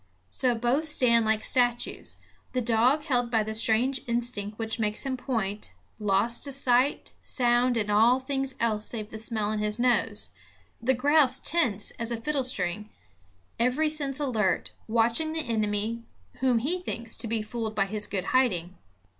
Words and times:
So 0.31 0.55
both 0.55 0.89
stand 0.89 1.25
like 1.27 1.43
statues; 1.43 2.15
the 2.53 2.59
dog 2.61 3.03
held 3.03 3.29
by 3.29 3.43
the 3.43 3.53
strange 3.53 4.01
instinct 4.07 4.57
which 4.57 4.79
makes 4.79 5.03
him 5.03 5.15
point, 5.15 5.73
lost 5.99 6.43
to 6.45 6.51
sight, 6.51 7.11
sound 7.21 7.77
and 7.77 7.91
all 7.91 8.19
things 8.19 8.55
else 8.59 8.83
save 8.83 9.11
the 9.11 9.19
smell 9.19 9.51
in 9.51 9.59
his 9.59 9.77
nose, 9.77 10.31
the 10.81 10.95
grouse 10.95 11.39
tense 11.39 11.91
as 11.99 12.11
a 12.11 12.17
fiddlestring, 12.17 12.89
every 13.59 13.89
sense 13.89 14.19
alert, 14.19 14.71
watching 14.87 15.33
the 15.33 15.41
enemy 15.45 16.01
whom 16.37 16.57
he 16.57 16.79
thinks 16.79 17.15
to 17.17 17.27
be 17.27 17.43
fooled 17.43 17.75
by 17.75 17.85
his 17.85 18.07
good 18.07 18.23
hiding. 18.33 18.79